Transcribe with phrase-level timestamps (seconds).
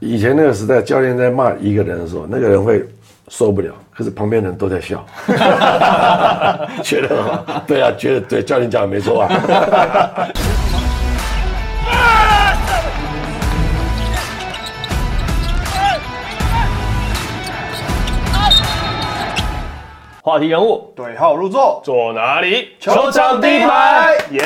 [0.00, 2.86] 以前那个时代，教练在骂一个人的时候，那个人会
[3.28, 5.04] 受不了，可是旁边人都在笑，
[6.82, 7.62] 觉得很好。
[7.66, 9.28] 对啊，觉得对，教练讲的没错啊。
[20.22, 22.70] 话题人物对号入座，坐哪里？
[22.80, 24.42] 球场第一排，耶！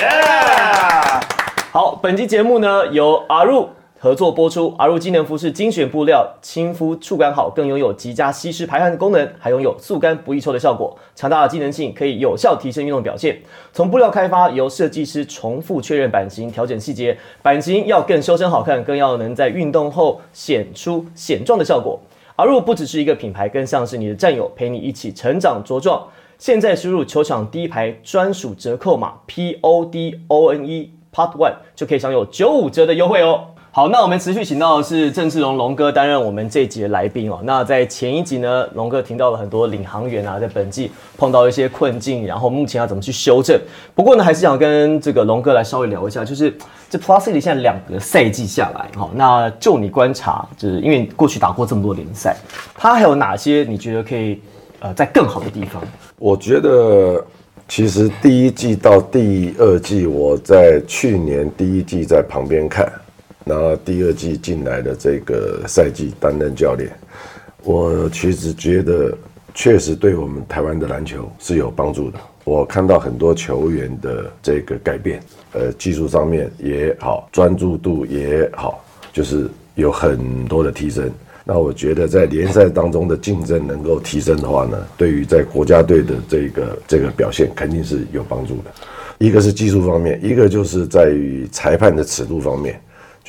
[1.73, 3.69] 好，本期节目呢由阿入
[4.03, 4.75] 合作播出。
[4.79, 10.97] 阿入机能服饰精选布料，亲肤触感好，更拥有极佳吸湿排汗的功能，还拥有速干不易臭的效果。
[11.15, 13.39] 强大的机能性可以有效提升运动表现。
[13.75, 22.01] 从布料开发，由设计师重复确认版型，调整细节，版型要更修身好看，更要能在运动后显出显壮的效果。
[22.37, 26.03] 阿入不只是一个品牌，更像是你的战友，陪你一起成长茁壮。
[26.39, 33.49] 现在输入球场第一排专属折扣码 P O D O N E Part One 就可以享有九五折的优惠哦。
[33.73, 37.39] 好，那我们持续请到的是郑志龙龙哥担任我们这一集的来宾哦。
[37.45, 43.57] 那在前一集呢，龙哥听到了很多领航员啊，在本季碰到一些困境，然后目前要怎么去修正。
[43.95, 46.53] 不过呢，还是想跟这个龙哥来稍微聊一下，就是
[46.91, 52.37] 这 Plus City 现在两个赛季下来，哈，那就你观察，就是因为过去打过这么多联赛，
[52.75, 54.41] 他还有哪些你觉得可以
[54.81, 55.81] 呃在更好的地方？
[56.19, 57.25] 我觉得
[57.69, 62.91] 其实第一季到第二季，我在去年第一季在旁边看，
[63.45, 66.91] 然后第二季进来的这个赛季担任教练，
[67.65, 69.17] 我其实觉得
[69.55, 72.19] 确实对我们台湾的篮球是有帮助的。
[72.45, 75.21] 我看到很多球员的这个改变，
[75.53, 81.11] 呃，技术上面也好，专注度也好，就是有很多的提升。
[81.45, 88.71] 那我觉得在联赛当中的竞争能够提升的话呢，对于在国家队的这个这个表现肯定是有帮助的。
[89.19, 92.81] 一个是技术方面，一个就是在于裁判的尺度方面。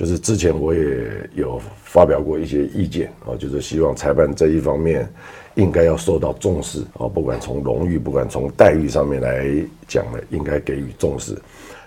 [0.02, 5.08] 就是之前我也有发表过一些意见啊，就是希望裁判这一方面
[5.54, 9.46] 应该要受到重视啊，不管从荣誉，不管从待遇上面来
[9.88, 11.38] 讲呢，应该给予重视。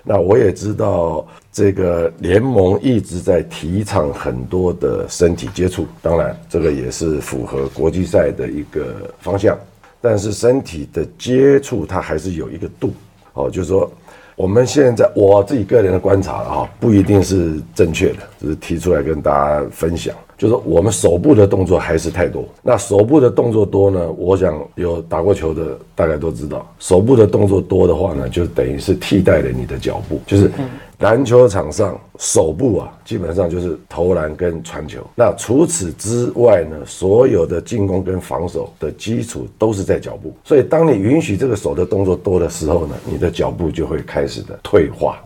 [0.05, 9.59] 那我也知道这个联盟一直在提倡很多的身体接触，当然这个也是符合国际赛的一个方向，
[10.01, 12.93] 但是身体的接触它还是有一个度
[13.33, 13.91] 哦，就是说。
[14.37, 20.15] 我们现在我自己个人的观察啊，不一定是正确的，只是提出来跟大家分享。
[20.45, 22.45] 就是我们手部的动作还是太多。
[22.61, 24.13] 那手部的动作多呢？
[24.19, 30.21] 我想有打过球的大概都知道，手部的动作多的话呢，就等于是替代了你的脚步。
[30.27, 30.51] 就是
[30.99, 35.01] 篮球场上手部啊，基本上就是投篮跟传球。
[35.17, 40.31] 那除此之外呢，所有的进攻跟防守的基础都是在脚步。
[40.45, 45.19] 所以当你允许这个手的动作多的时候呢，你的脚步就会开始的退化。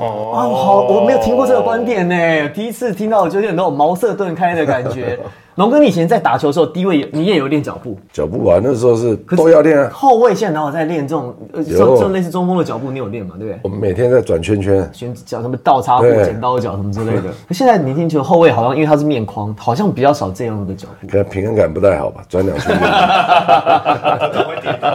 [0.00, 5.18] 哦，好，我没有听过这个观点呢，第一次听到，就有点那种茅塞顿开的感觉。
[5.56, 9.88] 龙哥，你以前在打球的时候，低位你也有练脚步，脚步啊，那时候是都要练啊。
[9.92, 13.36] 后卫现在哪有在练这种呃，这种类似中锋的脚步，你有练吗？
[13.38, 13.60] 对不对？
[13.62, 17.32] 我们每天在转圈圈，选脚什么倒插步、剪刀脚什么之类的。
[17.52, 21.06] 现在年轻球后卫好像因为他是面框，好像比较少这样的脚步。
[21.06, 22.74] 可能平衡感不太好吧，转两圈。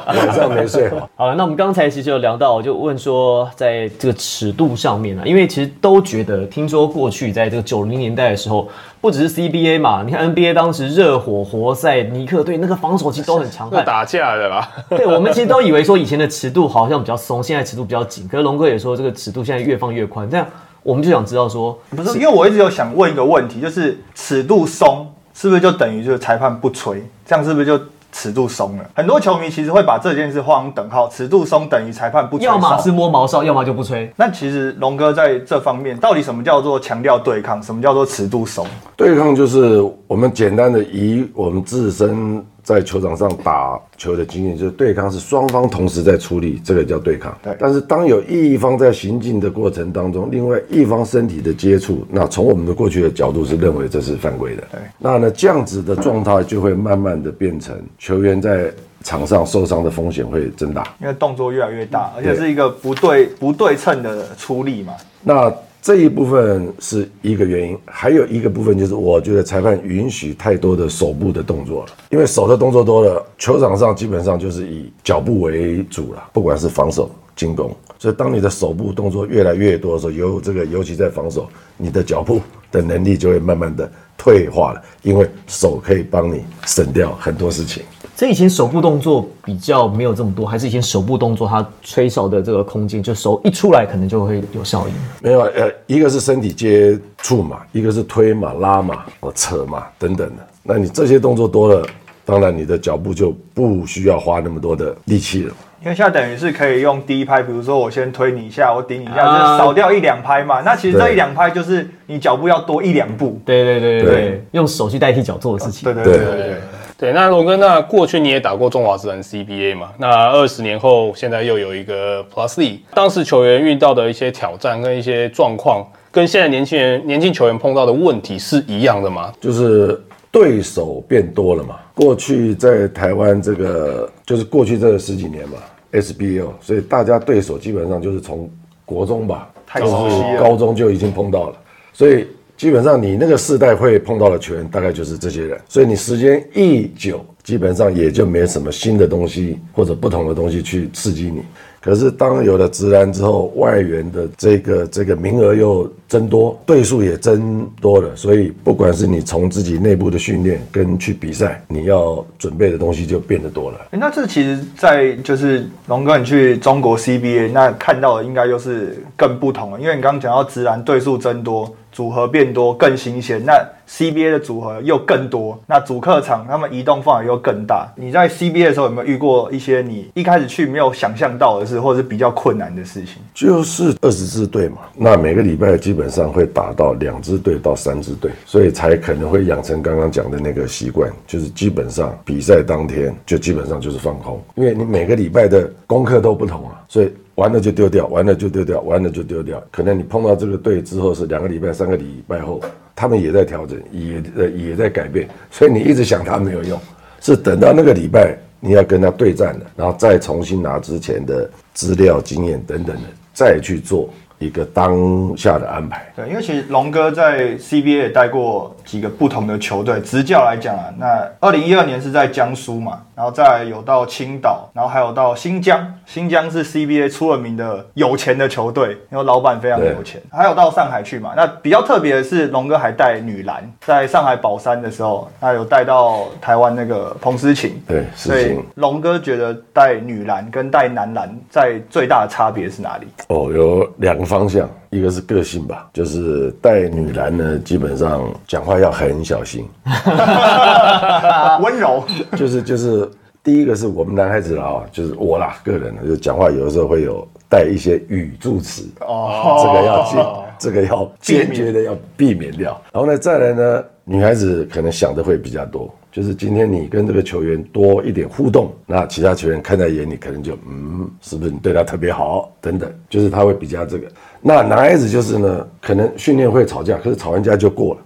[0.07, 1.09] 晚上没睡好。
[1.15, 8.67] 好了，那我们刚才其实有聊到，就问说在这个尺度上面啊，因为其实都觉得，听说过去在这个九零年代的时候。
[9.01, 14.69] 不只是 CBA 嘛，你看 NBA 当时热火、活塞、尼克队那个防守其实都很强悍，打架的啦。
[14.89, 18.27] 对，我们其实都以为说以前的尺度好像比较松，现在尺度比较紧。
[18.27, 20.45] 可是龙哥也说这个尺度现在越放越宽，这样
[20.83, 27.03] 我们就想知道说，不是因为我一直有想问一个问题，就是尺度松是不是就等于就是裁判不吹？
[27.25, 27.79] 这样是不是就？
[28.11, 31.07] 尺度松了，很多球迷其实会把这件事画上等号。
[31.09, 34.11] 尺度松等于裁判不吹，要么是摸毛哨，要么就不吹。
[34.15, 37.61] 那其实龙哥在这方面，到底什么叫做强调对抗？
[37.61, 38.65] 什么叫做尺度松？
[38.95, 42.45] 对抗就是我们简单的以我们自身。
[42.63, 47.35] 在球场上打球的经验，就是对抗是双方同时在出力，这个叫对抗。
[47.41, 54.63] 对，但是当有一方在行进的过程当中，另外一方身体的接触，那从我们的过去的角度是认为这是犯规的。
[54.71, 58.71] 对，那呢这样子的状态就会慢慢的变成球员在
[59.03, 64.93] 场上受伤的风险会增大，因为动作越来越大，而且是一个不对不对称的出力嘛。
[65.23, 77.73] 那这一部分是一个原因，还有一个部分就是我觉得裁判允许太多的手部的动作了，因为手的动作多了，球场上基本上就是以脚步为主了，不管是防守、进攻。
[77.97, 81.47] 所以当你的手部动作越来越多的时候，有这个尤其在防守，
[81.77, 82.41] 你的脚步
[82.71, 87.83] 的能力就会慢慢的退化了，因为手可以帮你省掉很多事情。
[88.19, 94.93] 这以前手部动作比较没有这么多，还是以前手部动作它吹手的这个空间，就手一出来可能就会有效应。
[95.21, 100.45] 没有，呃，一个是身体接触嘛，一个是推嘛、拉嘛、扯嘛等等的。
[100.63, 101.87] 那你这些动作多了，
[102.25, 105.53] 当然你的脚步就不需要花那么多的力气了。
[105.81, 110.59] 因为现在等于是可以用第一拍，比如说我先推你一下，我顶你一下，啊就是少掉一两拍嘛。
[110.59, 113.39] 那其实这一两拍就是你脚步要多一两步。
[113.45, 115.85] 对对对对对对，用手去代替脚做的事情。
[115.85, 116.57] 对对对对对
[116.99, 117.13] 对。
[117.13, 119.91] 那龙哥，那过去你也打过中华职篮 CBA 嘛？
[119.97, 129.31] 那二十年后，现在又有一个 Plus League，当时球员遇到的一些挑战跟一些状况，跟现在年轻人、年轻球员碰到的问题是一样的吗？
[129.39, 129.99] 就是
[130.31, 131.77] 对手变多了嘛。
[131.95, 135.57] 过去在台湾这个，就是过去这十几年嘛
[135.91, 138.49] ，SBL，所以大家对手基本上就是从
[138.85, 141.55] 国中吧，太就是熟悉了高中就已经碰到了，
[141.91, 142.25] 所以
[142.59, 151.41] 基本上你那个世代会碰到的球员大概就是这些人，所以你时间一久，基本上也就没什么新的东西或者不同的东西去刺激你。
[151.81, 163.79] 可是当有了直男之后，外援的这个这个名额又增多，对数也增多了，所以不管是你从自己内部的训练跟去比赛，你要准备的东西就变得多了。
[163.91, 173.41] 那这其实，在就是龙哥你去中国 CBA 那看到的应该又是更不同了，因为你刚刚讲到直男对数增多，组合变多，更新鲜。
[173.45, 173.53] 那
[173.89, 177.91] CBA 的组合又更多，那主客场他们移动范围又更大。
[177.95, 183.15] 你在 CBA 的时候有没有遇过一些你一开始去没有想象到的事，或者是比较困难的事情？
[183.33, 199.61] 就是二十支队嘛，那每个礼拜基本上会打到两支队到三支队，所以才可能会养成刚刚讲的那个习惯，就是基本上比赛当天就基本上就是放空，因为你每个礼拜的功课都不同啊，所以完了就丢掉，完了就丢掉，完了就丢掉。
[199.71, 202.59] 可能你碰到这个队之后是两个礼拜、三个礼拜后，
[202.99, 206.77] 他们也在调整，也呃也在改变，所以你一直想他没有用，
[207.21, 213.03] 是等到那个礼拜你要跟他对战了，然后再重新拿之前的资料、经验等等的，
[213.33, 214.97] 再去做一个当
[215.37, 216.11] 下的安排。
[216.15, 231.33] 对，因为其实龙哥在 CBA 也带过几个不同的球队，执教来讲啊，那二零一二年是在江苏嘛，然后再有到青岛，然后还有到新疆，新疆是 CBA 出了名的有钱的球队，因为老板非常有钱，还有到上海去嘛。
[231.35, 237.81] 那比较特别的是，龙哥还带女篮，在上海宝山的时候，那有带到台湾那个彭思琴。
[237.87, 243.07] 对，所以龙哥觉得带女篮跟带男篮在最大的差别是哪里？
[243.27, 249.67] 哦，有两个方向，一个是个性吧，就是带女篮呢，基本上讲话要很小心，
[251.61, 252.03] 温柔，
[252.37, 253.09] 就是就是
[253.43, 259.63] 第一个是我们男孩子啦，啊，就是我啦，个人呢，就讲话有的时候会有带一些语助词，哦。
[259.63, 260.23] 这个要坚，
[260.59, 262.79] 这个要坚决的要避免掉。
[262.93, 274.07] 然后呢，再来呢，女孩子可能想的会比较多，就是今天你跟这个球员多一点互动，那其他球员看在眼里，可能就嗯，是不是你对他特别好等等，就是他会比较这个。
[274.41, 278.01] 那男孩子就是呢，可能训练会吵架，可是吵完架就过了。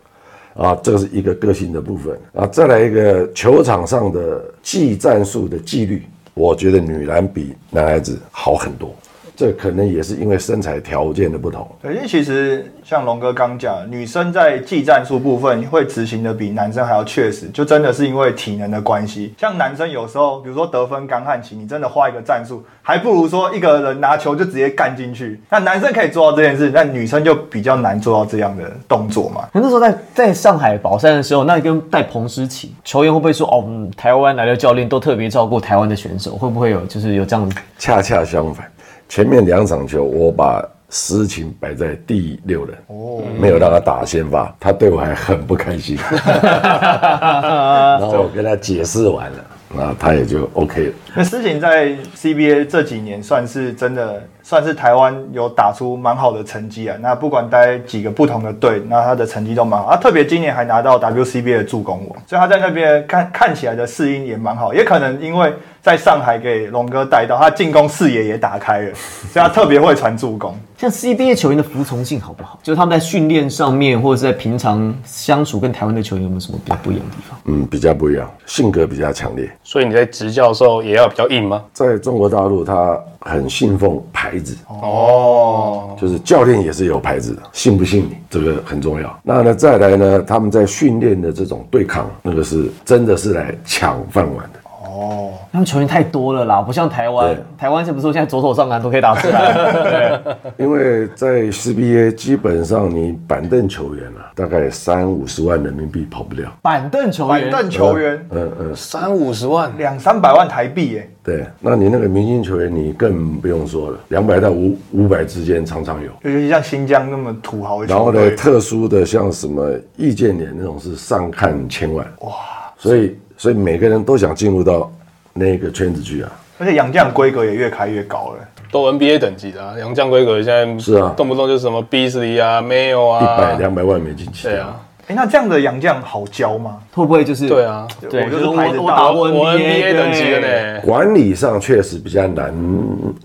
[0.55, 6.03] 啊，这个是一个个性的部分啊，再来一个球场上的技战术的纪律，
[6.35, 8.94] 我觉得女篮比男孩子好很多，
[9.35, 11.68] 这可能也是因为身材条件的不同。
[11.81, 19.33] 对，因为其实像龙哥刚讲，女生在技战术部分会执行的比男生还要确实，就真的是因为体能的关系。
[19.38, 25.39] 像男生有时候，比如说得分刚汉期，你真的画一个战术，还不如说一个人拿球就直接干进去。
[25.50, 29.47] 那男生可以做到这件事，那女生就比较难做到这样的动作嘛。
[29.51, 37.55] 那那时候在在上海宝山的时候，那跟带彭诗琪球员会不会说哦，嗯，台湾来的教练都特别照顾台湾的选手，会不会有就是有这样的？
[37.77, 38.65] 恰恰相反，
[39.10, 45.98] 前面两场球我把实情摆在第六人，哦，没有让他打先发，他对我还很不开心。
[46.24, 49.45] 然后我跟他解释完了，
[49.75, 50.93] 那他也就 OK 了。
[51.15, 56.95] 那实情在 CBA 这几年算是真的算是台湾有打出蛮好的成绩啊。
[57.01, 59.88] 那不管待几个不同的队，那他的成绩都蛮好。
[59.88, 64.73] 啊，特别今年还拿到 WCBA 的助攻王，所以他在那边看看起来的适应也蛮好。
[64.73, 68.93] 也可能因为在上海给龙哥带到，他进攻视野也打开了，
[69.31, 70.55] 所以他特别会传助攻。
[70.83, 72.59] 像 CBA 球员的服从性好不好？
[72.62, 77.39] 就是他们在训练上面，或者是在平常相处跟台湾的球员有没有什么比较不一样的地方？
[77.45, 79.50] 嗯，比较不一样，性格比较强烈。
[79.63, 81.63] 所以你在执教的时候也要比较硬吗？
[81.71, 84.03] 在中国大陆，他很信奉
[84.34, 89.20] 牌子，哦，就是教练也是有牌子的，信不信你这个很重要。
[89.22, 94.60] 那呢，再来呢，他们在训练的这种对抗，那个是真的是来抢饭碗的。
[94.93, 99.53] 哦，他们球员太多了啦，不像台湾，台湾是不是说现在左手上篮都可以打出来？
[99.55, 106.53] 对， 因为在 CBA 基本上你板凳球员啊，大概三五十万人民币跑不了。
[106.62, 108.27] 板凳球员，板凳球员？
[108.29, 116.12] 嗯嗯，三五十万，两三百万台币耶，对，那你那个明星球员你更不用说了，两百到五五百之间常常有。
[116.21, 122.05] 尤其像新疆那么土豪然后呢，特殊的像什么易建联那种是上看千万。
[122.19, 122.31] 哇，
[122.77, 124.89] 所以所以每个人都想进入到
[125.33, 126.31] 那个圈子去啊。
[126.57, 128.47] 而且洋将规格也越开越高了。
[128.71, 136.77] 都 NBA 等级的啊，洋将规格现在是啊动不动就是什么 Beasley 啊、Mayo 一百啊，两百万美金起对啊，哎，那这样的洋将好教吗？
[136.93, 137.65] 会不会就是对？
[137.65, 142.53] 啊，对，我就就是是拍着大我我打过 NBA NBA 等级的呢，管理上确实比较难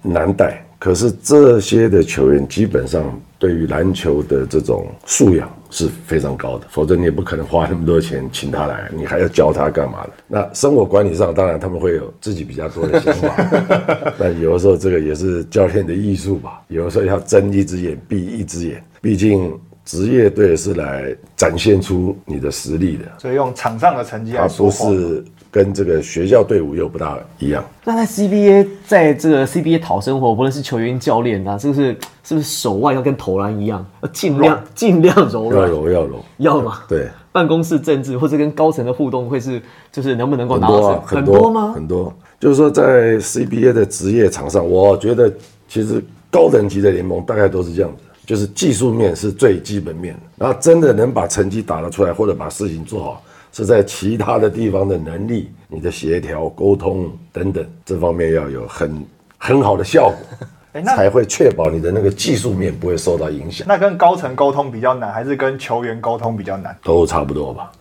[0.03, 3.01] 难带，可是这些的球员基本上
[3.39, 10.11] 对于篮球的这种素养是非常高的，否则你也不可能花那么多钱请他来，你还要教他干嘛的？
[10.27, 19.59] 那生活管理上，当然他们会有自己比较多的想法， 但有的时候这个也是教练的艺术吧，有的时候要睁一只眼闭一只眼，毕竟。
[19.85, 24.91] 职业队是来展现出你的实力的，所以用场上的成绩来说话。
[24.91, 27.65] 是跟这个学校队伍又不大一样。
[27.85, 36.81] 那在 CBA，在这个 CBA 讨生活，不论是球员、教练啊，是不是是不是手腕要跟投篮一样，要尽量尽量柔要软，柔要柔，要吗？
[36.89, 41.73] 对，办公室政治或者跟高层的互动，会是就是能不能够很多啊拿到成，很多吗？
[41.75, 45.33] 很多，就是说在 CBA 的职业场上，我觉得
[45.67, 59.05] 其实高等级的联盟大概都是这样子，就是技术面是最基本面的，然后真的能把成绩打得出来，或者把事情做好，是在其他的地方的能力、你的协调、沟通等等这方面要有很
[59.39, 60.49] 很好的效果。
[60.73, 66.77] 哎那才会确保你的那个技术面不会受到影响，那跟高层沟通比较难，还是跟球员沟通比较难？
[66.83, 67.73] 都差不多吧。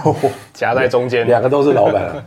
[0.52, 1.26] 夹在中间。
[1.26, 2.24] 两个都是老板、啊，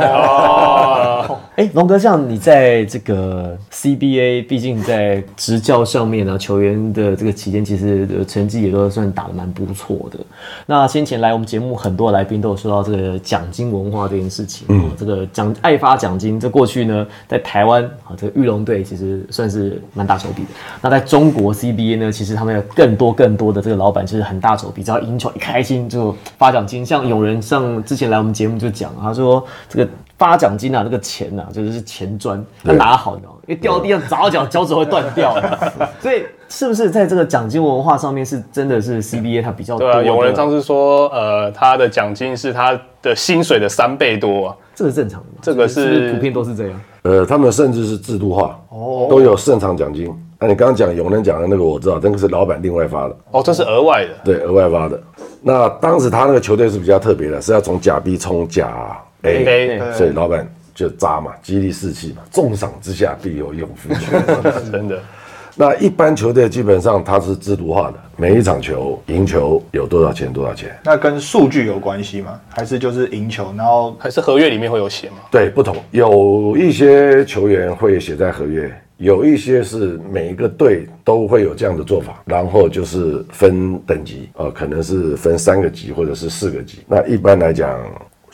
[0.00, 10.18] 哦， 哎，龙哥，像你在这个 CBA，毕竟在执教上面呢、球员的这个期间，其实呃成绩也都算打得蛮不错的。
[10.66, 20.48] 那先前来我们节目很多来宾都有说到这个奖金文化这件事情，嗯，这个奖爱发奖金，这过去呢，在台湾啊，这个玉龙队其实算是是蛮大手笔的。
[20.82, 26.84] 那在中国 CBA 呢，其实他们有更多更多的这个老板就是很大手笔，只要赢球一开心就发奖金。
[26.84, 29.90] 像有人上之前来我们节目就讲，他说这个。
[30.24, 33.38] 发奖金啊，那个钱啊，就是钱砖，要拿好，你知道吗？
[33.46, 35.72] 因为掉地上砸到脚，脚趾会断掉的。
[36.00, 44.56] 所以是不是在这个奖金文化上面，是真的是 CBA 它比较多对啊，有人上次说，呃，他的奖金是他的薪水的三倍多啊。
[44.74, 45.38] 这个正常的吗？
[45.42, 46.80] 这个是普遍都是这样。
[47.02, 50.10] 呃，他们甚至是制度化，哦，都有胜场奖金。
[50.40, 54.10] 那你刚刚讲永仁讲的那个，我知道，那个是老板另外发的，哦，这是额外的。
[54.24, 54.98] 对，额外发的。
[55.42, 63.88] 那当时他那个球队是比较特别的，是要从甲 B 冲甲 A，A 对所以老板就扎嘛，激励士气嘛，重赏之下必有勇夫。
[64.70, 65.00] 真的。
[65.56, 72.40] 那一般球队基本上它是制度化的，每一场球赢球有多少钱多少钱，那跟数据有关系吗？
[72.48, 75.18] 还是就是赢球，然后还是合约里面会有写吗？
[75.30, 75.76] 对，不同。
[75.92, 86.80] 有一些球员会写在合约，有一些是每一个队都会有这样的做法，然后就是分等级，呃，可能是分三个级或者是四个级。
[86.88, 87.78] 那一般来讲，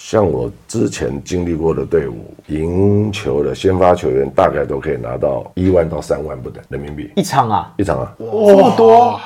[0.03, 7.11] 像我之前经历过的队伍，赢球的先发球员大概都可以拿到一万到三万不等人民币。
[7.17, 8.15] 一场啊，一场啊。
[8.19, 9.21] 这么多，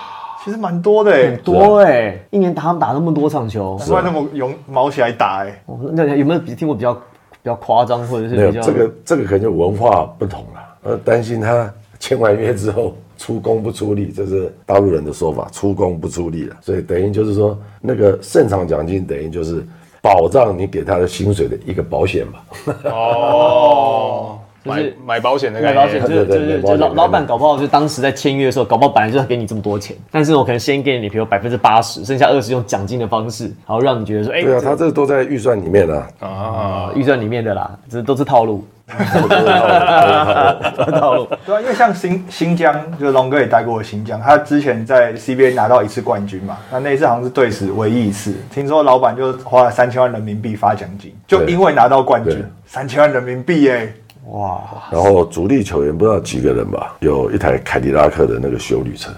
[0.45, 5.63] 其实蛮多的哎很，多哎、一年打他们打那么多场球，难怪那么勇毛起来打哎。
[5.67, 7.01] 哦那有没有比听过比较比
[7.45, 8.63] 较夸张，或者是没有比较？
[8.63, 19.65] 这个这个可能就文化不同了，呃，担心他签完约之后出工不出力，这是大陆人的说法，出工不出力了，所以等于就是说那个胜场奖金等于就是
[20.05, 22.45] 保障你给他的薪水的一个保险吧。
[22.93, 26.27] 哦，买就是买保险的概买保险念。
[26.29, 36.09] 就是就是老老板搞不好就当时在签约的时候，搞不好本来就要给你这么多钱，但是我可能先给你，比如百分之八十，剩下二十用奖金的方式，然后让你觉得说，哎、对啊，这他这都在预算里面啊。
[36.21, 41.29] 啊，预算里面的啦，这都是套路，都是 套路。
[41.45, 48.35] 对啊，因为像新新疆，就是龙哥也待过的新疆，他之前在 CBA 拿到一次冠军嘛，那那一次好像是队史唯一一次。
[48.53, 53.93] 听说老板就花了三千万人民币发奖金，就因为拿到冠军，三千万人民币哎，
[54.29, 59.11] 哇，然后主力球员不知道几个人吧，有一台凯迪拉克的那个修旅车。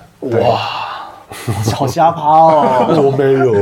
[1.75, 2.87] 好瞎趴哦！
[3.03, 3.53] 我没有，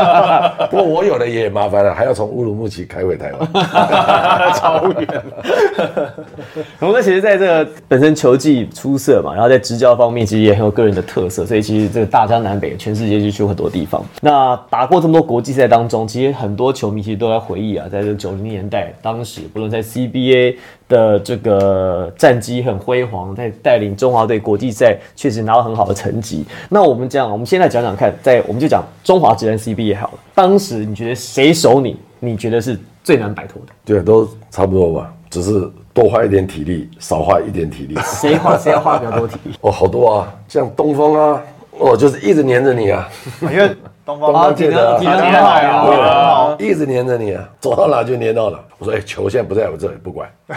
[0.70, 3.48] 不过我有的也麻烦了，还要从乌鲁木齐开回台湾。
[4.54, 5.22] 超远。
[6.80, 14.02] 龙哥其实在这个本身球技出色嘛，然后在执教方面其实也很有个人的特色，所以其实这个大江南北，全世界就去过很多地方。
[14.20, 20.56] 那打过这么多国际赛当中，其实很多球迷其实都在回忆啊，在这九零年代，当时不论在 CBA
[20.88, 26.44] 的这个战绩很辉煌，在带领中华队国际赛确实拿到很好的成绩。
[26.68, 31.96] 那我们讲，我们现在讲讲看，在我们就讲中华职篮 CBA 好了，当时你觉得谁守你？
[32.20, 33.72] 你觉得是最难摆脱的？
[33.84, 37.96] 对，都差不多吧，只是多花一点体力，少花一点体力。
[38.04, 39.54] 谁花 谁要花比较多体力？
[39.60, 41.42] 哦，好多啊，像东风啊，
[41.78, 43.08] 哦，就是一直黏着你啊，
[43.42, 43.76] 因为
[44.06, 45.48] 东方啊，体能体能很好
[45.90, 46.56] 啊。
[46.58, 48.58] 一直黏着你啊，走到哪就黏到哪。
[48.78, 50.28] 我说，哎、球现在不在我这里，不管。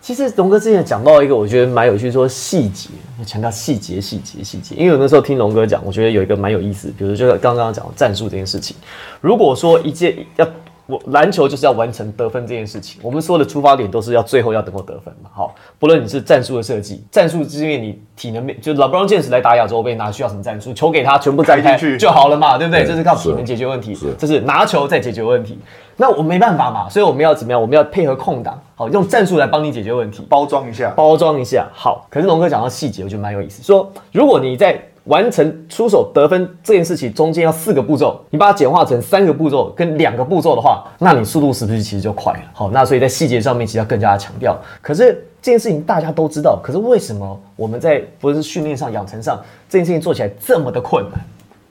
[0.00, 2.88] 其实龙哥之前讲到一个，我觉得蛮有趣，说细节，
[3.24, 4.74] 强调细节、细节、细节。
[4.76, 8.76] 因为我那时候听龙哥讲，我觉得有一个蛮有意思，比如就是刚刚讲战术这件事情。
[9.20, 10.48] 如果说一件要
[10.90, 15.30] 我篮球就是要完成得分这件事情，我们所有的出发点都是要最后要能够得分嘛。
[15.32, 20.72] 好，不论你是战术的设计，战术是因为你体能面，就 LeBron James 来打亚洲杯，哪需要什么战术？
[20.74, 22.84] 球给他，全部摘开开进去就好了嘛，对不对？
[22.84, 25.58] 这是靠体能解决问题是，这是拿球再解决问题。
[25.96, 27.60] 那我没办法嘛，所以我们要怎么样？
[27.60, 30.26] 我们要配合空档，好，用战术来帮你解决问题。
[30.30, 31.68] 包装一下，包装一下。
[31.74, 33.62] 好，可是龙哥讲到细节，我觉得蛮有意思。
[33.62, 42.40] 说如果你在完成出手得分这件事情中间要四个步骤，你把它简化成三个步骤跟两个步骤的话，那你速度是不是其实就快了？
[42.52, 44.58] 好，那所以在细节上面其实要更加的强调。
[44.82, 51.20] 可是这件事情大家都知道，可是为什么我们在不是训练上、养成上这件事情做起来这么的困难？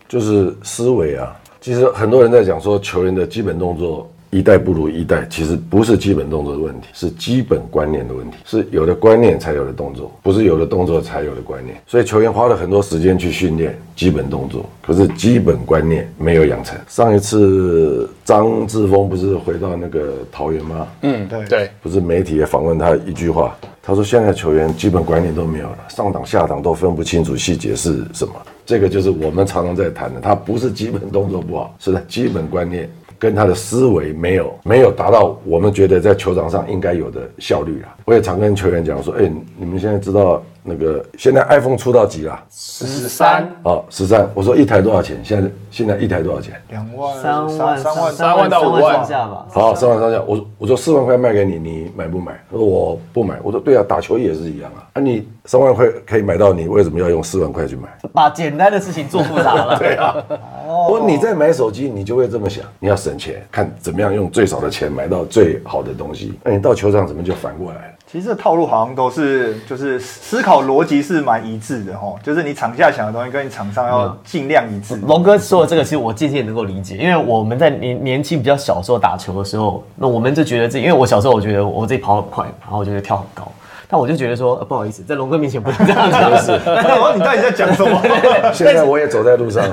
[0.08, 1.36] 就是思维啊。
[1.62, 8.38] 其实很多人在讲说球员的基本动作一代不如一代，其实不是基本动作的问题，是基本观念的问题。
[8.46, 11.76] 是有了观念才有了动作，不是有了动作才有了观念。
[11.88, 16.78] 所以球员花了很多时间去训练基本动作，可是基本观念没有养成。
[16.88, 20.88] 上一次张志峰不是回到那个桃园吗？
[21.02, 28.34] 嗯，对对，不是媒体也访问他一句话，他说现在球员基本观念都没有了，上档下档都分不清楚细节是什么。
[28.66, 32.88] 这个就是我们常常在谈的，他不是基本动作不好，是他基本观念
[33.20, 37.96] 跟他的思维没有没有达到我们觉得在球场上应该有的效率啊。
[38.06, 42.40] 我也常跟球员讲说，哎、你们现在知道那个现在 iPhone 出到几了？
[42.52, 44.30] 十三，哦，十三。
[44.36, 45.20] 我说一台多少钱？
[45.24, 46.54] 现在现在一台多少钱？
[46.70, 49.48] 两万、三万、三万、三万到五万上下吧。
[49.50, 52.34] 好，三万上下，我我说四万块卖给你，你买不买？
[52.52, 53.40] 他说我不买。
[53.42, 54.88] 我说对啊，打球也是一样啊。
[54.94, 57.90] 啊，你三万块可以买到，你为什么要用四万块去买？
[58.14, 59.78] 把简单的事情做复杂了。
[59.80, 60.16] 对啊，
[60.88, 66.38] 我说你在买手机，你就会这么想，你要省钱，看怎么样用最少的钱买到最好的东西。
[66.44, 67.94] 那你到球场怎么就反过来了？
[68.12, 74.96] 其实这套路好像都是，就是思考逻辑是蛮一致的哈，就是你场下想的东西跟你场上要尽量一致。
[74.96, 83.52] 龙哥说的这个，其实我渐渐能够理解，因为我们在年年轻比较小时候打球的时候，那我们就觉得自己，因为我小时候我觉得我自己跑很快，然后我觉得跳很高，
[83.92, 88.00] 但我就觉得说、呃不好意思，在龙哥面前不能这样讲， 是， 我说你到底在讲什么？
[88.54, 89.64] 现在我也走在路上，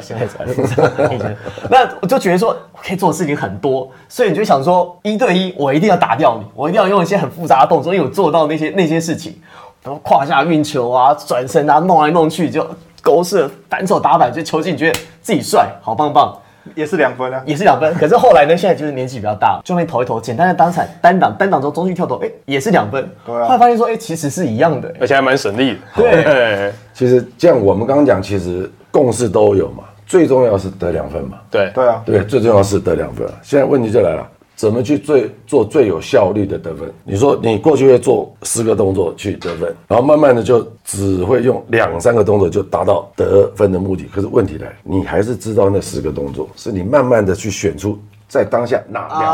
[0.00, 1.34] 现在走在路上
[1.68, 9.38] 那我就觉得说我可以做的事情很多，所以你就想说一对一我一定要打掉你，我一定要用一些很复杂的动作，因为我做到那些那些事情，
[9.84, 12.66] 然后胯下运球啊、转身啊、弄来弄去就
[13.02, 16.34] 勾射、反手打板，就球进，觉得自己帅，好棒棒。
[16.74, 17.42] 也是两分啊。
[17.46, 17.94] 也是两分。
[17.94, 23.08] 可是后来呢，现在就是年纪比较大，就那投一投，简单的单踩单挡单挡中中距跳投，哎、也是两分。
[23.24, 25.78] 对啊后来发现说，哎、其实是一样的、而且还蛮省力的。
[25.96, 33.26] 对 其实这样我们刚刚讲，其实共识都有嘛，最重要是得两分嘛，对对啊，对，最重要是得两分。
[33.42, 34.26] 现在问题就来了。
[34.60, 36.92] 怎么去最做最有效率的得分？
[37.02, 44.04] 你说你过去会做十个动作去得分，然后慢慢的就只会用两三个动作就达到得分的目的。
[44.14, 49.26] 可是问题来，你还是知道那十个动作，是你慢慢的去选出在当下哪两个。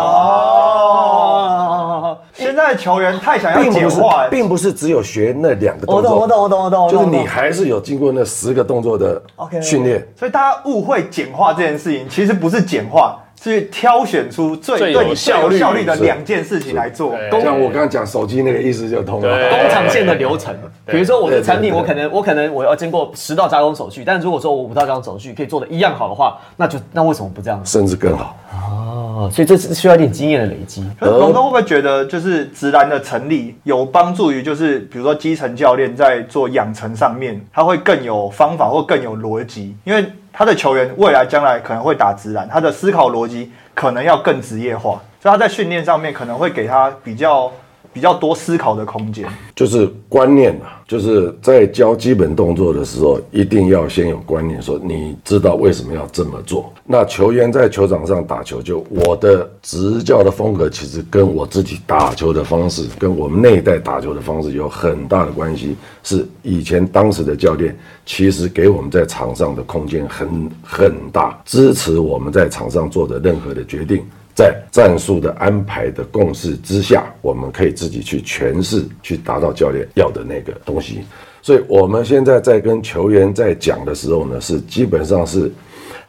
[2.06, 7.00] 哦，现在的球员太想要并不是简化，，并不是只有学那两个动作，我懂，我懂，我懂，我懂，我懂。
[7.00, 10.06] 就是你还是有经过那十个动作的 OK，OK 训练。
[10.14, 13.20] 所以大家误会简化这件事情，其实不是简化，
[13.52, 17.14] 是挑选出最最有对你效率效率的是两件事情来做。
[17.42, 19.50] 像我刚刚讲手机那个意思就通了。
[19.50, 20.54] 工厂线的流程，
[20.86, 27.60] 比如说我的产品，我可能我可能我要经过十道加工手续，但如果说我五道加工手续可以做的一样好的话，那就那为什么不这样？
[27.64, 28.36] 甚至更好。
[28.52, 30.84] 哦，所以这是需要一点经验的累积。
[31.00, 40.04] 可是龙哥会不会觉得，就是直男的成立有帮助于，就是比如说基层教练在做养成上面，他会更有方法或更有逻辑，因为
[40.38, 47.50] 他的球员未来将来可能会打直男，他的思考逻辑可能要更职业化，所以他在训练上面可能会给他比较
[47.90, 49.26] 比较多思考的空间。
[49.54, 56.72] 就是观念啊，就是在教基本动作的时候，一定要先有观念，说你知道为什么要这么做。
[56.84, 65.76] 那球员在球场上打球，就我的执教的风格，其实跟我自己打球的方式，跟我们那一代打球的方式有很大的关系。
[66.04, 74.04] 是以前当时的教练，其实给我们在场上的空间很很大，支持我们在场上做的任何的决定。
[74.36, 81.00] 在战术的安排的共识之下，我们可以自己去诠释，去达到教练要的那个东西。
[81.42, 85.50] 所以，我们现在在跟球员在讲的时候呢，是基本上是。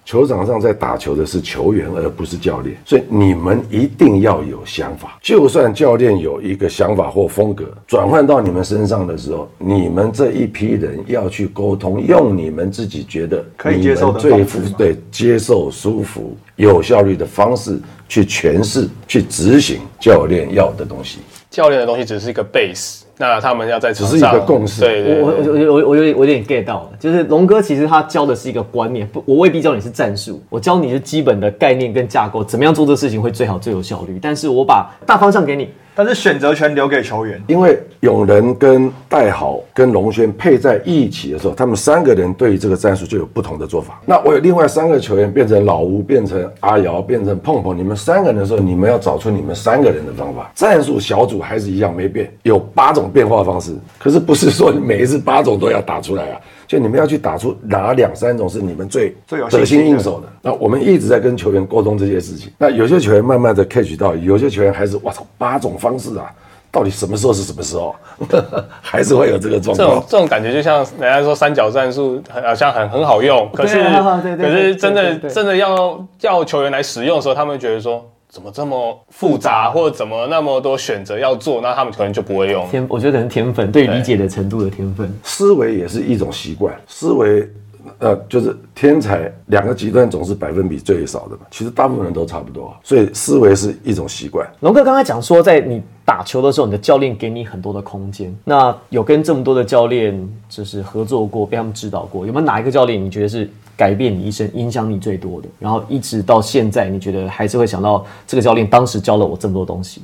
[0.08, 5.20] 球场上在打球的是球员，而不是教练，所以你们一定要有想法。
[5.22, 21.20] 就算教练有一个想法或风格，转换到你们身上的时候，你们这一批人要去沟通，用你们自己觉得可以接受的最方式对接受、舒服、有效率的方式去诠释、去执行教练要的东西。
[21.50, 34.20] 教练的东西只是一个 base，那他们要在场上只是一个共识我对我我我我有点我有点 get 到了，就是龙哥其实他教的是一个观念，不，我未必教你是战术，我教你是基本的概念跟架构，怎么样做这个事情会最好最有效率。
[34.22, 37.42] 但是我把大方向给你，但是选择权留给球员。
[37.48, 44.00] 因为永仁跟戴豪跟龙轩配在一起的时候，他们三个人对于这个战术就有不同的做法。
[44.06, 50.52] 那我有另外三个球员变成老吴，变成阿瑶，变成碰碰，你们三个人的时候，你们要找出你们三个人的方法。
[50.54, 56.40] 战术小组还是一样没变，有八种变化方式，可是不是说每一次八种都要打出来啊。
[56.68, 60.28] 就你们要去打出哪两三种是你们最最有得心应手的。
[60.42, 62.52] 那我们一直在跟球员沟通这些事情。
[62.58, 66.30] 那有些球员慢慢的 catch 到，有些球员还是我操八种方式啊，
[66.70, 67.96] 到底什么时候是什么时候，
[68.82, 69.78] 还是会有这个状况。
[69.78, 78.06] 这种这种感觉就像人家说三角战术好像很很好用，可是对啊对对可是真的对对对真的要叫球员来使用的时候，他们觉得说
[78.38, 82.70] 怎么这么复杂，或者怎么那么多选择要做，那他们可能就不会用。
[82.70, 85.12] 天，我觉得可能天分对理解的程度的天分。
[85.24, 87.52] 思维也是一种习惯，思维。
[88.00, 94.48] 呃，就是天才两个极端总是百分比最少的嘛，其实大部分人都差不多，所以思维是一种习惯。
[94.60, 98.32] 龙哥刚才讲说，在你打球的时候，你的教练给你很多的空间。
[98.44, 105.48] 那有跟这么多的教练就是合作过，被他们指导过，有没有哪一个教练你觉得是改变你一生、影响你最多的？
[105.60, 110.02] 然后一直到现在，你觉得还是会想到这个教练当时教了我这么多东西？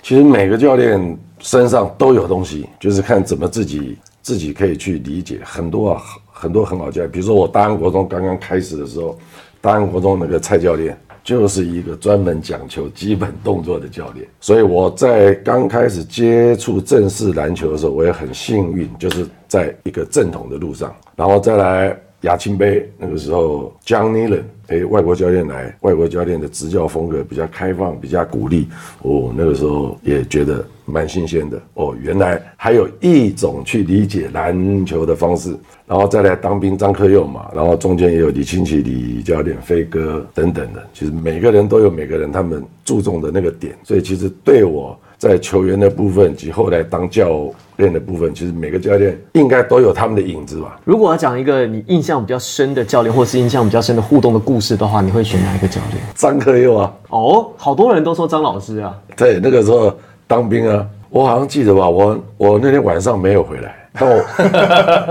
[0.00, 5.40] 其实每个教练身上都有东西，就是看怎么自己自己可以去理解。
[5.42, 9.18] 很多啊，很多很好教练，比如说我大安国中刚刚开始的时候，
[9.60, 21.98] 大安国中那个蔡教练就是一个专门讲求基本动作的教练，所以我在刚开始接触正式篮球的时候，我也很幸运，就是在一个正统的路上，然后再来。
[22.22, 28.66] 亚青杯那个时候，John Nealon 陪外国教练来，外国教练的执教风格比较开放，比较鼓励。
[29.02, 31.60] 哦，那个时候也觉得蛮新鲜的。
[31.74, 35.54] 哦，原来还有一种去理解篮球的方式。
[35.86, 40.86] 然后再来当兵，张克佑嘛，然后中间也有李清奇李教练、飞哥等等的。
[40.92, 50.80] 其实每个人都有每个人他们注重的那个点，所以其实对我在球员的部分及后来当教练的部分，其实每个教练应该都有他们的影子吧。
[50.84, 56.00] 如果要讲一个你印象比较深的教练，或是印象比较深的互动的故事的话，你会选哪一个教练？
[56.14, 59.92] 张克佑啊，哦，好多人都说张老师啊，对，那个时候
[60.28, 64.24] 当兵啊，我好像记得吧，我我那天晚上没有回来，但我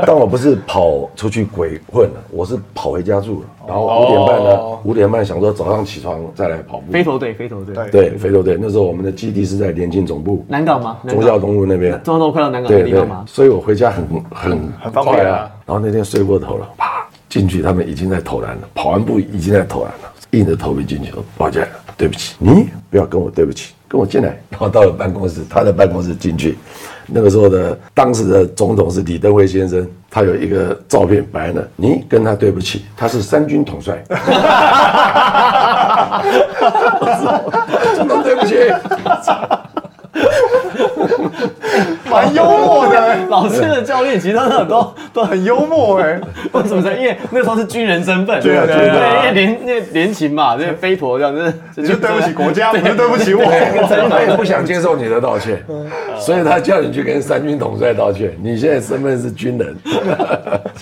[0.05, 6.91] 但我不是跑出去鬼混了，我是跑回家住了，然后五点半呢哦，五点半想说早上起床再来跑步。
[6.91, 10.97] 飞头队，飞头队，对对，飞头队那时候我们的基地是在联勤总部南港吗？
[11.03, 11.93] 南港忠孝东路那边。
[12.03, 15.49] 中东路快到南港的对对地方吗？，所以我回家很很很方便快啊。
[15.65, 24.38] 然后那天睡过头了，啪进去，他们已经在投篮了，跑完步已经在投篮了，硬着头皮进去，抱歉，对不起，你不要跟我对不起，跟我进来。
[24.52, 26.58] 然后到了办公室，他的办公室进去，
[27.06, 34.04] 那个时候的当时的总统是李登辉先生，他有一个照片摆呢，你跟他对不起，他是三军统帅。
[37.95, 38.56] 总统对不起。
[42.11, 46.19] 蛮幽默的、欸， 老师的教练其实他很多都 很很幽默哎、
[46.51, 46.91] 为什么呢？
[46.97, 53.43] 因为那时候是军人身份，对啊对对啊因为连那联勤嘛，那飞陀这样子，你就对不起国家，不是对不起我。
[54.09, 55.63] 他也不想接受你的道歉，
[56.17, 58.35] 所以他叫你去跟三军统帅道歉。
[58.41, 59.75] 你现在身份是军人，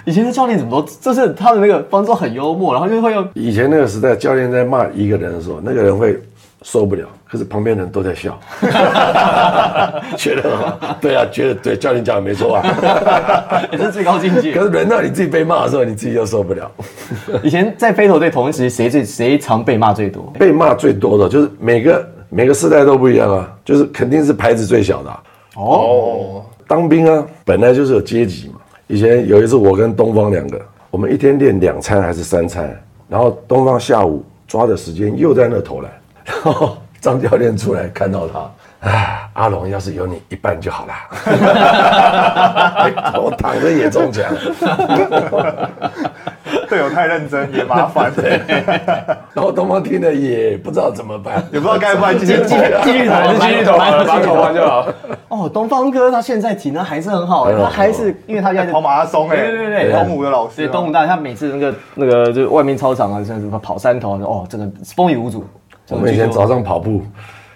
[0.05, 6.17] 以前的教练怎么都，就是他的那个方式很幽默，然后就会用以前那个时代，教练在骂一个人的时候，那个人会
[6.65, 8.39] 受不了，可是旁边人都在笑，
[10.17, 12.65] 觉得好，对啊，觉得对，教练讲的没错啊。
[13.71, 14.63] 也是最高境界可。
[14.63, 16.71] 是轮到你自己被骂的时候，你自己又受不了。
[17.43, 20.23] 以前在飞头队同一时，谁最谁常被骂最多？
[20.39, 25.21] 被骂最多的就是每个每个世代都不一样啊，就是肯定是牌子最小的啊、
[25.57, 28.55] 哦，当兵啊，本来就是有阶级嘛。
[28.87, 32.75] 以前有一次，我跟东方两个，我们一天练两餐还是三餐，
[33.07, 35.91] 然后东方下午抓的时间又在那投篮，
[36.25, 38.39] 然后张教练出来看到他。
[38.81, 40.93] 啊，阿龙，要是有你一半就好了。
[43.17, 44.31] 我躺着也中奖。
[46.69, 48.13] 队友太认真也麻烦，
[49.33, 54.87] 然后东方听了也不知道怎么办，也不知道该不该继续继续继续投，还是继续投完了，把投完就好。
[55.29, 65.43] 哦，东方哥他现在体能还是很好，他还是因为他现在跑马拉松哎，对对对，东吴的老师，对东吴大，他每次那个那个就外面操场啊，像什么跑三头，哦，这个风雨无阻。
[65.89, 67.01] 我们以前早上跑步，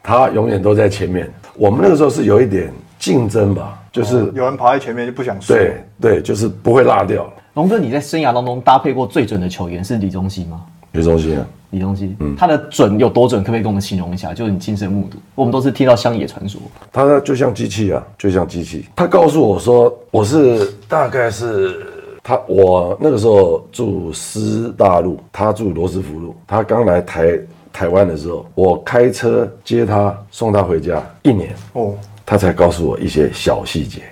[0.03, 1.29] 他永远都在前面。
[1.55, 5.53] 我们那个时候是有一点竞争吧，就是有人跑在前面就不想输。
[5.53, 7.31] 对对，就是不会落掉。
[7.55, 10.61] 龙哥，你在生涯当中搭配过最准的球员是李宗熙吗？
[10.93, 13.41] 李宗熙啊，李宗熙，嗯，他的准有多准？
[13.43, 14.33] 可不可以跟我们形容一下？
[14.33, 16.61] 就是你亲身目睹，我们都是听到乡野传说。
[16.91, 18.85] 他就像机器啊，就像机器。
[18.95, 21.85] 他告诉我说，我是大概是
[22.23, 26.35] 他，我那个时候住师大路，他住罗斯福路。
[26.47, 27.37] 他刚来台
[27.71, 31.93] 台湾的时候，我开车接他，送他回家一年哦。
[32.25, 34.03] 他才告诉我一些小细节，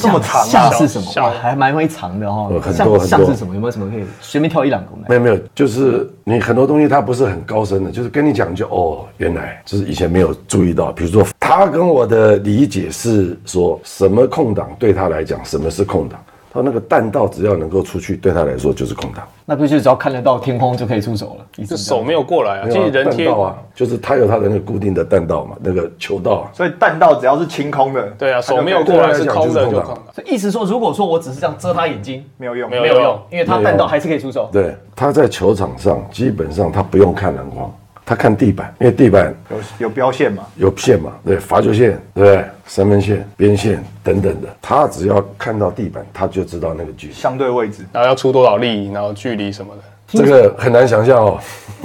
[0.00, 0.44] 这么长啊？
[0.44, 1.28] 像是什么？
[1.42, 2.48] 还蛮会藏的哈。
[2.62, 3.04] 很多很多。
[3.04, 3.52] 像是什么？
[3.52, 4.90] 有没有什么可以随便挑一两个？
[5.08, 10.92] 没有没有，就是你很多东西他不是很高深的，就是跟你讲就哦，原来就是以前没有注意到。
[10.92, 16.22] 比如说，他跟我的理解是说什么空档对他来讲，什么是空档？
[16.54, 19.26] 他那个弹道只要能够出去，对他来说就是空档。
[19.44, 21.66] 那必须只要看得到天空就可以出手了？
[21.66, 26.54] 这手没有过来啊，其实人贴啊，就是他有他的那个固定的弹道嘛，那个球道啊。
[26.54, 29.98] 所以弹道只要是清空的，对啊，手没有过来是空的就空。
[30.14, 34.48] 所以意思说，如果说我只是这样遮他眼睛，没有用，没有用，因为他弹道还是可以出手。
[34.52, 37.68] 对，他在球场上基本上他不用看篮筐。
[38.06, 49.82] 他看地板，因为地板有有标线嘛，有线嘛，对，罚球线，对，三分线、边线等等的，他只要看到地板，他就知道那个距离、相对位置，然后要出多少力，然后距离什么的。
[50.14, 51.38] 这个很难想象哦。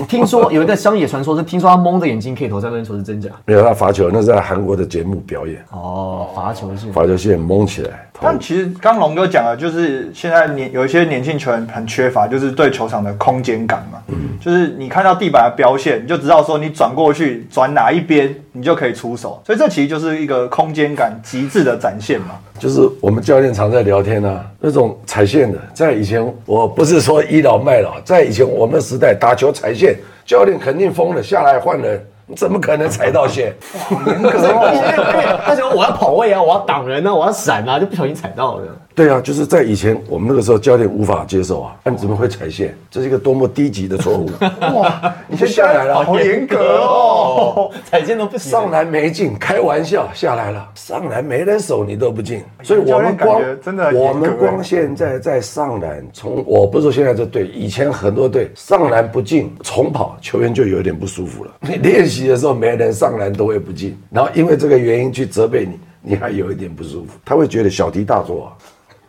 [0.07, 3.29] 听说有一个乡野传说，是听说他蒙着眼睛可以投三分球，是真假？
[3.43, 5.61] 没有，他罚球那是在韩国的节目表演。
[5.71, 8.07] 哦，罚球线，罚球线蒙起来。
[8.21, 13.99] 但其实刚龙哥讲的，就是现在年有一些年轻球员很缺乏，就是对球场的空间感嘛。
[14.07, 19.41] 嗯，就是你看到地板的标线，你就知道说你转过去转哪一边，你就可以出手。
[19.45, 22.39] 所以这其实就是一个空间感极致的展现嘛。
[22.57, 32.05] 就是我们教练常在聊天啊，那种踩线的，在以前我不是说倚老卖老，在以前我们时代打球踩线，教练肯定疯了，下来换人。
[32.35, 33.51] 怎么可能踩到线？
[34.05, 35.41] 严格哦！
[35.49, 38.65] 而且我要跑位啊，我要挡人啊，我要闪啊，就不小心踩到了。
[38.99, 42.75] 对啊，就是在以前我们那个时候，教练无法接受啊，你怎么会踩线？
[42.91, 44.29] 这是一个多么低级的错误！
[44.75, 48.51] 哇，你先下来了，好严格哦，踩线都不行。
[48.51, 61.51] 上篮没进，开玩笑，下来了，上篮没人守你都不进，所以我们光真的，我们光现在在上篮，从我不是说现在这队，以前很多队上篮不进，重跑球员就有点不舒服了。
[61.61, 68.51] 你 练习的时候没人上篮都会不进，然后因为这个原因去责备你，你还有一点不舒服，他会觉得小题大做。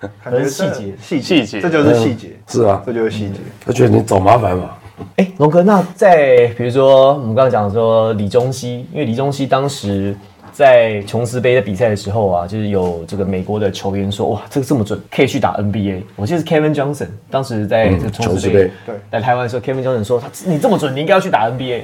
[0.24, 3.40] 可能细节，细细节，这就是细节，是啊，这就是细节。
[3.64, 4.70] 他觉得你找麻烦嘛？
[5.16, 10.14] 哎，龙哥，那在比如说我们刚刚讲说李宗熙，因为李宗熙当时
[10.52, 16.02] 在琼斯杯的比赛的时候啊，就是有这个美国的球员说，哇，这个这么准，可以去打 NBA。
[16.16, 21.82] 我记得是 Kevin Johnson，当时在这琼斯杯对来台湾的时候，Kevin Johnson 说，他你这么准，你应该要去打 NBA。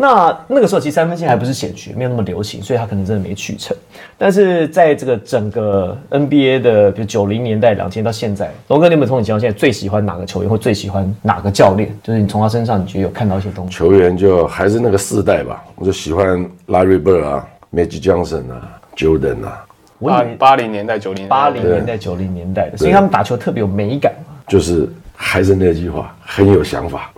[0.00, 3.76] 那那个时候其实三分线还不是显学，没有那么流行，所以他可能真的没去成。
[4.16, 11.92] 但是在这个整个 NBA 的，比如九零年代、两千到现在，龙哥，你有没有从你情况现在最喜欢哪个球员，或最喜欢哪个教练？
[12.00, 13.76] 就是你从他身上，你觉得有看到一些东西？
[13.76, 19.66] 球员就还是那个世代吧，我就喜欢 Larry Bird 啊，Magic Johnson 啊，Jordan 啊。
[20.00, 24.12] 八八零年代、九零八零年代、九零年代的，所以他们打球特别有美感。
[24.46, 24.88] 就是。
[25.20, 27.10] 还是那句话，很有想法。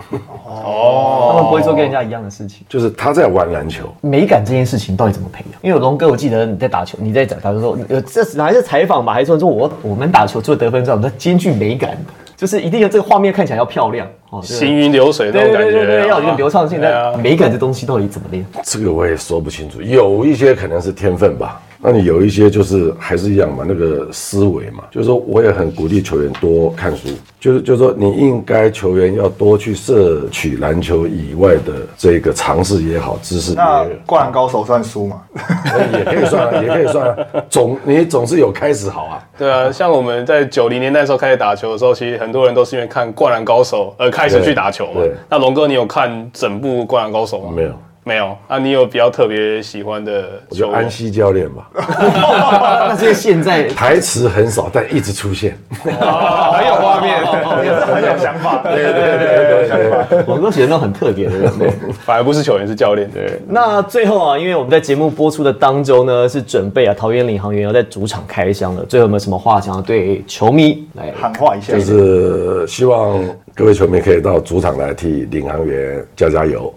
[0.46, 2.64] 哦，他们不会做跟人家一样的事情。
[2.66, 5.60] 就是他在玩篮球，美感这件事情到底怎么培养？
[5.62, 9.12] 因为龙哥，我记得你在打球，你在讲，他就说有这是还是采访吧？
[9.12, 11.96] 还是说说我我们打球做得分之后，我们兼具美感，
[12.38, 16.80] 就是一定要这个画面看起来要漂亮，哦，行云流水那种感觉，要有一个流畅性。
[16.80, 18.44] 的美感这东西到底怎么练？
[18.64, 21.60] 这个我也说不清楚，有一些可能是天分吧。
[21.82, 27.08] 那你有一些就是还是一样嘛，那个思维嘛，就是说我也很鼓励球员多看书，
[27.40, 33.54] 就是就是说你应该球员要多去摄取篮球以外的这个尝试也好，知识。
[33.54, 35.22] 那灌篮高手算书吗？
[35.92, 37.16] 也可以算， 也可以算，
[37.48, 39.26] 总你总是有开始好啊。
[39.38, 45.00] 对啊，像我们在九零年代时候开始打球的时候，其实很多人都是因为看灌篮高手而开始去打球嘛。
[45.00, 45.12] 对。
[45.30, 47.52] 那龙哥，你有看整部灌篮高手吗？
[47.54, 47.72] 没有。
[48.02, 50.90] 没有啊，你有比较特别喜欢的球员我觉得安？
[50.90, 51.68] 西教练吧，
[52.88, 55.56] 那这个现在 台词很少，但一直出现。
[56.00, 60.24] 啊很有画面，很有想法，对对对对，有想法。
[60.26, 61.58] 我都写的都很特别的人。
[61.58, 61.70] 对
[62.04, 63.08] 反而不是球员，是教练。
[63.10, 68.84] 对，那最后啊，因为我们在节目播出的当中呢，是准备啊桃园领航员要在主场开箱了。
[68.86, 71.12] 最后有没有什么话想要对球迷来？
[71.20, 73.22] 喊话一下，就是希望
[73.54, 76.72] 各位球迷可以到主场来替领航员加加油。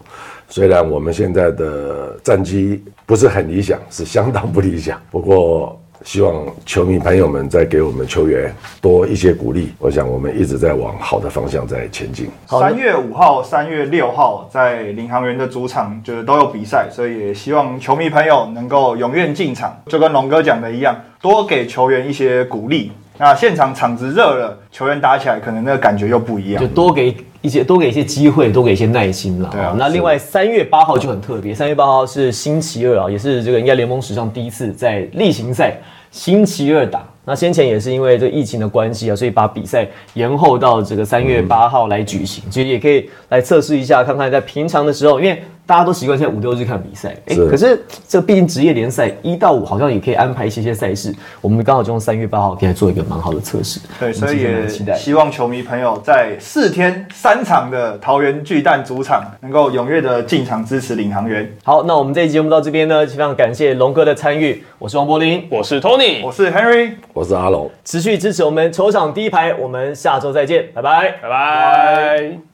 [0.56, 9.74] 虽然我们现在的战绩不是很理想，是相当不理想， 不过希望球迷朋友们再给我们球员多一些鼓励。
[9.80, 12.30] 我想我们一直在往好的方向在前进。
[12.46, 22.92] 三月五号、三月六号在领航员的主场就是都有比赛，所以也希望球迷朋友能够踊跃进场，就跟龙哥讲的一样，多给球员一些鼓励。
[23.18, 26.68] 那现场场子热了，球员打起来可能那个感觉又不一样就。
[26.68, 29.50] 多给一些多给一些机会，多给一些耐心了。
[29.52, 35.76] 对啊哦那另外三月八号就很特别，三月八号是星期二啊，也是这个应该联盟史上第一次在例行赛
[36.10, 37.04] 星期二打。
[37.26, 42.44] 那先前也是因为这个疫情的关系啊，所以把比赛延后到这个三月八号来举行。
[42.50, 53.80] 其实也可以来测试一下，看看在平常的时候，因为大家都习惯现在五六日看比赛，哎、是可是这毕竟职业联赛一到五好像也可以安排一些些赛事，我们刚好就用三月八号可以来做一个蛮好的测试。
[54.00, 54.94] 对，所以也期待。
[54.96, 61.50] 希望球迷朋友在四天三场的桃园巨蛋主场，能够踊跃的进场支持领航员。
[61.64, 66.92] 好，那我们这期节目到这边呢，非常感谢龙哥的参与，我是王柏林，我是 Tony，我是 Henry。
[67.14, 67.70] 我是阿龙。
[67.86, 71.16] 持续支持我们球场第一排，我们下周再见，拜拜。
[71.22, 72.53] 拜拜。